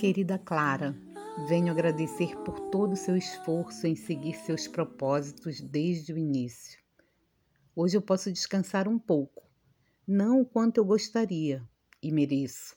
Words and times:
Querida 0.00 0.38
Clara, 0.38 0.98
venho 1.46 1.70
agradecer 1.70 2.34
por 2.38 2.58
todo 2.70 2.94
o 2.94 2.96
seu 2.96 3.18
esforço 3.18 3.86
em 3.86 3.94
seguir 3.94 4.32
seus 4.32 4.66
propósitos 4.66 5.60
desde 5.60 6.10
o 6.10 6.16
início. 6.16 6.80
Hoje 7.76 7.98
eu 7.98 8.00
posso 8.00 8.32
descansar 8.32 8.88
um 8.88 8.98
pouco, 8.98 9.46
não 10.06 10.40
o 10.40 10.46
quanto 10.46 10.78
eu 10.78 10.86
gostaria 10.86 11.62
e 12.02 12.10
mereço, 12.10 12.74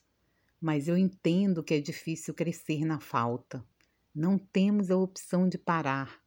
mas 0.59 0.89
eu 0.89 0.97
entendo 0.97 1.63
que 1.63 1.73
é 1.73 1.79
difícil 1.79 2.33
crescer 2.33 2.83
na 2.83 2.99
falta. 2.99 3.65
Não 4.13 4.37
temos 4.37 4.91
a 4.91 4.97
opção 4.97 5.47
de 5.47 5.57
parar. 5.57 6.21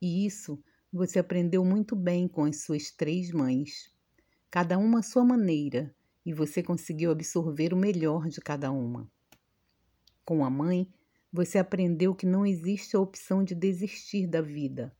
E 0.00 0.24
isso 0.24 0.58
você 0.90 1.18
aprendeu 1.18 1.62
muito 1.66 1.94
bem 1.94 2.26
com 2.26 2.44
as 2.44 2.62
suas 2.62 2.90
três 2.90 3.30
mães, 3.30 3.92
cada 4.50 4.78
uma 4.78 5.00
à 5.00 5.02
sua 5.02 5.22
maneira, 5.22 5.94
e 6.24 6.32
você 6.32 6.62
conseguiu 6.62 7.10
absorver 7.10 7.74
o 7.74 7.76
melhor 7.76 8.30
de 8.30 8.40
cada 8.40 8.72
uma. 8.72 9.12
Com 10.24 10.44
a 10.44 10.48
mãe, 10.48 10.88
você 11.30 11.58
aprendeu 11.58 12.14
que 12.14 12.24
não 12.24 12.46
existe 12.46 12.96
a 12.96 13.00
opção 13.00 13.44
de 13.44 13.54
desistir 13.54 14.26
da 14.26 14.40
vida, 14.40 14.96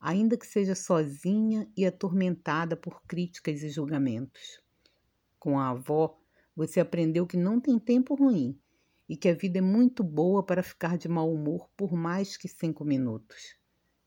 ainda 0.00 0.36
que 0.36 0.46
seja 0.46 0.74
sozinha 0.74 1.68
e 1.76 1.86
atormentada 1.86 2.76
por 2.76 3.02
críticas 3.06 3.62
e 3.62 3.68
julgamentos. 3.68 4.60
Com 5.38 5.58
a 5.58 5.68
avó, 5.68 6.18
você 6.56 6.80
aprendeu 6.80 7.26
que 7.26 7.36
não 7.36 7.60
tem 7.60 7.78
tempo 7.78 8.14
ruim 8.14 8.58
e 9.08 9.16
que 9.16 9.28
a 9.28 9.34
vida 9.34 9.58
é 9.58 9.62
muito 9.62 10.02
boa 10.02 10.42
para 10.42 10.62
ficar 10.62 10.96
de 10.96 11.08
mau 11.08 11.32
humor 11.32 11.68
por 11.76 11.92
mais 11.92 12.36
que 12.36 12.48
cinco 12.48 12.84
minutos. 12.84 13.56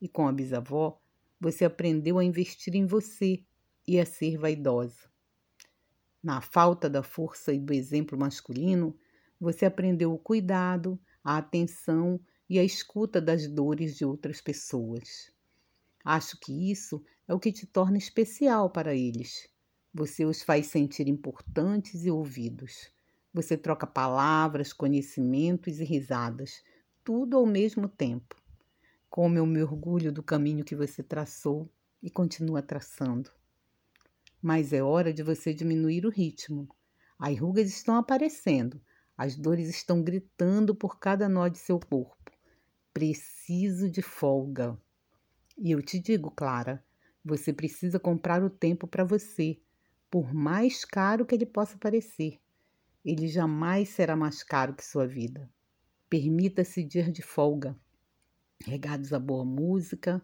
E 0.02 0.09
com 0.09 0.27
a 0.27 0.33
bisavó, 0.33 0.99
você 1.39 1.63
aprendeu 1.63 2.17
a 2.17 2.23
investir 2.23 2.75
em 2.75 2.85
você 2.85 3.43
e 3.87 3.99
a 3.99 4.05
ser 4.05 4.37
vaidosa. 4.37 5.09
Na 6.21 6.41
falta 6.41 6.89
da 6.89 7.03
força 7.03 7.53
e 7.53 7.59
do 7.59 7.73
exemplo 7.73 8.17
masculino, 8.17 8.97
você 9.39 9.66
aprendeu 9.66 10.13
o 10.13 10.17
cuidado, 10.17 10.99
a 11.23 11.38
atenção 11.38 12.19
e 12.49 12.57
a 12.57 12.63
escuta 12.63 13.21
das 13.21 13.47
dores 13.47 13.95
de 13.95 14.05
outras 14.05 14.41
pessoas. 14.41 15.31
Acho 16.03 16.39
que 16.39 16.71
isso 16.71 17.03
é 17.27 17.33
o 17.33 17.39
que 17.39 17.52
te 17.52 17.65
torna 17.65 17.97
especial 17.97 18.69
para 18.69 18.95
eles. 18.95 19.49
Você 19.93 20.25
os 20.25 20.41
faz 20.41 20.67
sentir 20.67 21.08
importantes 21.08 22.05
e 22.05 22.11
ouvidos. 22.11 22.89
Você 23.33 23.58
troca 23.58 23.85
palavras, 23.85 24.71
conhecimentos 24.71 25.80
e 25.80 25.83
risadas, 25.83 26.63
tudo 27.03 27.38
ao 27.38 27.45
mesmo 27.45 27.88
tempo. 27.89 28.35
Como 29.09 29.38
eu 29.38 29.45
me 29.45 29.61
orgulho 29.61 30.11
do 30.11 30.23
caminho 30.23 30.63
que 30.63 30.75
você 30.75 31.03
traçou 31.03 31.69
e 32.02 32.09
continua 32.09 32.61
traçando. 32.61 33.30
Mas 34.41 34.71
é 34.71 34.81
hora 34.81 35.11
de 35.11 35.23
você 35.23 35.53
diminuir 35.53 36.05
o 36.05 36.09
ritmo. 36.09 36.69
As 37.19 37.38
rugas 37.38 37.67
estão 37.67 37.95
aparecendo, 37.95 38.81
as 39.17 39.35
dores 39.35 39.67
estão 39.67 40.03
gritando 40.03 40.75
por 40.75 40.99
cada 40.99 41.27
nó 41.27 41.47
de 41.47 41.57
seu 41.57 41.79
corpo. 41.79 42.31
Preciso 42.93 43.89
de 43.89 44.02
folga. 44.02 44.80
E 45.58 45.71
eu 45.71 45.81
te 45.81 45.97
digo, 45.97 46.30
Clara, 46.30 46.86
você 47.25 47.52
precisa 47.52 47.99
comprar 47.99 48.43
o 48.43 48.49
tempo 48.49 48.87
para 48.87 49.03
você, 49.03 49.59
por 50.11 50.31
mais 50.33 50.86
caro 50.86 51.25
que 51.25 51.33
ele 51.33 51.47
possa 51.47 51.77
parecer. 51.80 52.39
Ele 53.03 53.27
jamais 53.27 53.89
será 53.89 54.15
mais 54.15 54.43
caro 54.43 54.75
que 54.75 54.86
sua 54.86 55.08
vida. 55.08 55.49
Permita-se 56.08 56.83
dias 56.83 57.11
de 57.11 57.23
folga, 57.23 57.75
regados 58.63 59.11
a 59.13 59.19
boa 59.19 59.43
música, 59.43 60.21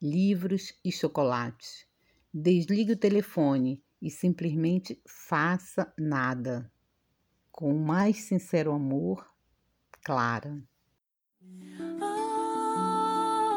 livros 0.00 0.78
e 0.84 0.92
chocolates. 0.92 1.86
Desligue 2.32 2.92
o 2.92 2.96
telefone 2.96 3.82
e 4.00 4.10
simplesmente 4.10 5.02
faça 5.04 5.92
nada 5.98 6.70
com 7.52 7.70
o 7.70 7.78
mais 7.78 8.16
sincero 8.16 8.72
amor, 8.72 9.24
Clara. 10.02 10.58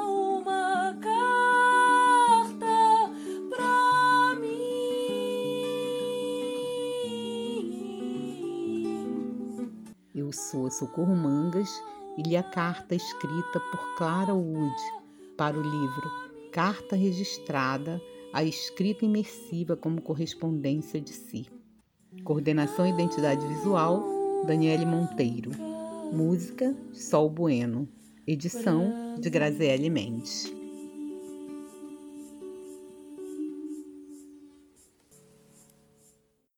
Uma 0.03 0.93
carta 1.01 2.65
pra 3.49 4.35
mim. 4.39 4.75
Eu 10.13 10.31
sou 10.33 10.67
a 10.67 10.71
Socorro 10.71 11.15
Mangas 11.15 11.69
e 12.17 12.21
li 12.21 12.35
a 12.35 12.43
carta 12.43 12.93
escrita 12.93 13.59
por 13.71 13.95
Clara 13.95 14.33
Wood 14.33 14.75
para 15.37 15.57
o 15.57 15.61
livro 15.61 16.11
Carta 16.51 16.97
Registrada, 16.97 18.01
a 18.33 18.43
escrita 18.43 19.05
imersiva 19.05 19.77
como 19.77 20.01
correspondência 20.01 20.99
de 20.99 21.13
si. 21.13 21.47
Coordenação 22.23 22.85
e 22.87 22.91
Identidade 22.91 23.45
Visual, 23.47 24.03
Daniele 24.47 24.85
Monteiro. 24.85 25.51
Música, 26.11 26.75
Sol 26.93 27.29
Bueno. 27.29 27.87
Edição, 28.27 29.15
de 29.19 29.29
Graziele 29.29 29.89
Mendes. 29.89 30.54